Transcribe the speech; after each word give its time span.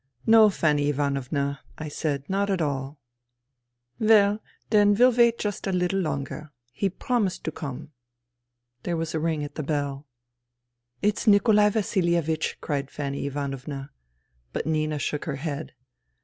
"No, 0.35 0.49
Fanny 0.49 0.89
Ivanovna," 0.89 1.59
I 1.77 1.87
said," 1.87 2.27
not 2.27 2.49
at 2.49 2.59
all."" 2.59 2.97
Well, 3.99 4.39
then 4.71 4.95
we'll 4.95 5.11
wait 5.11 5.37
just 5.37 5.67
a 5.67 5.71
little 5.71 5.99
longer. 5.99 6.51
He 6.71 6.89
promised 6.89 7.43
to 7.43 7.51
come." 7.51 7.91
There 8.81 8.97
was 8.97 9.13
a 9.13 9.19
ring 9.19 9.43
at 9.43 9.53
the 9.53 9.61
bell." 9.61 10.07
It's 11.03 11.27
Nikolai 11.27 11.69
VasiHevich!" 11.69 12.55
cried 12.61 12.89
Fanny 12.89 13.27
Ivanovna. 13.27 13.91
But 14.53 14.65
Nina 14.65 14.97
shook 14.97 15.25
her 15.25 15.35
head. 15.35 15.73